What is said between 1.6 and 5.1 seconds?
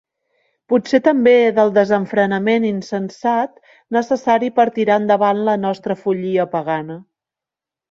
desenfrenament insensat necessari per tirar